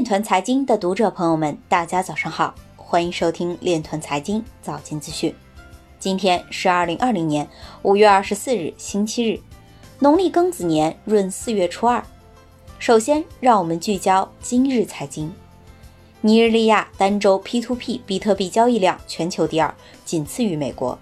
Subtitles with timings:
[0.00, 5.34] 链团财经的读者朋友们，大家早上好，欢迎收听链团财经早间资讯。
[5.98, 7.46] 今天是二零二零年
[7.82, 9.38] 五月二十四日，星期日，
[9.98, 12.02] 农历庚子年闰四月初二。
[12.78, 15.30] 首先，让我们聚焦今日财经。
[16.22, 19.74] 尼日利亚单周 P2P 比特币交易量全球第二，
[20.06, 20.98] 仅次于美国。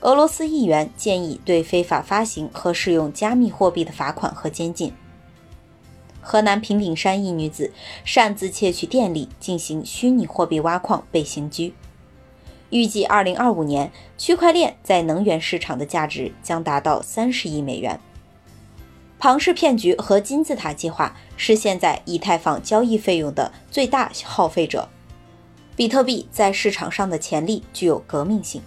[0.00, 4.90] 俄罗斯议员建议对非法发行和使用加密货币的罚款和监禁。
[6.22, 7.72] 河南平顶山一女子
[8.04, 11.74] 擅自窃取电力进行虚拟货币挖矿被刑拘。
[12.70, 18.00] 预计2025年，区块链在能源市场的价值将达到30亿美元。
[19.18, 24.88] 庞氏骗局和金字塔计划是现在以太坊交易费用的最大耗费者。
[25.76, 28.62] 比特币在市场上的潜力具有革命性。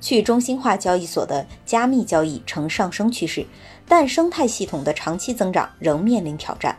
[0.00, 3.46] 去中心化交易所的加密交易呈上升趋势，
[3.88, 6.76] 但生态系统的长期增长仍面临挑战。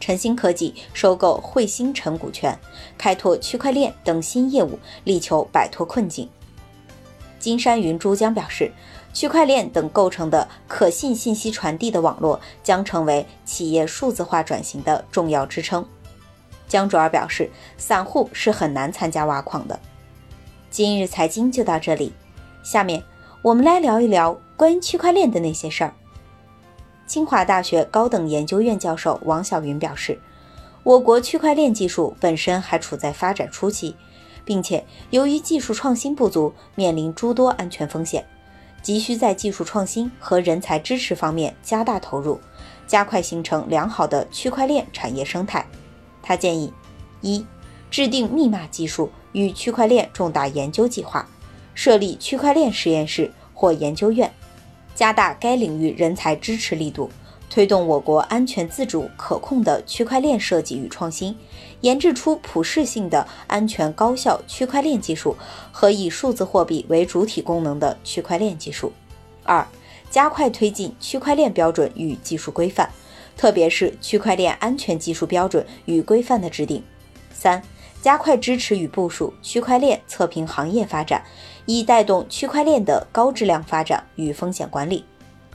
[0.00, 2.58] 晨星科技收购汇星辰股权，
[2.96, 6.28] 开拓区块链等新业务，力求摆脱困境。
[7.38, 8.72] 金山云珠江表示，
[9.12, 15.86] 区块链等构成的可信信息传递的网络将成为企业数字化转型的重要支撑。
[16.66, 19.78] 江卓尔表示，散户是很难参加挖矿的。
[20.70, 22.12] 今日财经就到这里。
[22.62, 23.02] 下面
[23.40, 25.94] 我们来聊一聊关于区块链的那些事儿。
[27.08, 30.20] 清华大学高等研究院教授王晓云表示，
[30.82, 33.96] 我国区块链技术本身还处在发展初期，
[34.44, 38.26] 并且由于技术创新不足，面临诸多安全风险，
[38.82, 42.38] 急需在技术创新和人才支持方面加大投入，
[42.86, 45.66] 加快形成良好的区块链产业生态。
[46.22, 46.70] 他建议：
[47.22, 47.46] 一、
[47.90, 51.26] 制定密码技术与区块链重大研究计划。
[51.74, 54.30] 设立区块链实验室或研究院，
[54.98, 57.08] 加大该领域人才支持力度，
[57.48, 61.36] 推动我国安全、自主、可控的区块链设计与创新，
[61.82, 65.36] 研制出普适性的安全、高效区块链技术
[65.70, 68.92] 和以数字货币为主体功能的区块链技术。
[69.44, 69.64] 二、
[70.10, 72.90] 加快推进区块链标准与技术规范，
[73.36, 76.82] 特别是区块链安全技术标准与规范的制定。
[77.32, 77.62] 三。
[78.00, 81.22] 加快支持与部署区块链测评行业发展，
[81.66, 85.04] 以带动区块链的高质量发展与风险管理。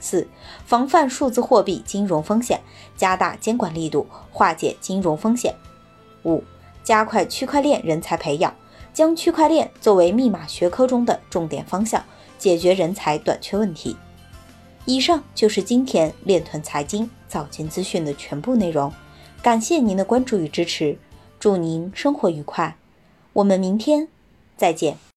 [0.00, 0.26] 四、
[0.66, 2.60] 防范数字货币金融风险，
[2.96, 5.54] 加大监管力度，化解金融风险。
[6.24, 6.42] 五、
[6.82, 8.52] 加快区块链人才培养，
[8.92, 12.04] 将区块链作为密码学科中的重点方向，
[12.36, 13.96] 解决人才短缺问题。
[14.84, 18.92] 以上就是今天链团财经早间资讯的全部内容，
[19.40, 20.98] 感谢您的关注与支持。
[21.42, 22.76] 祝您生活愉快，
[23.32, 24.06] 我们明天
[24.56, 24.96] 再见。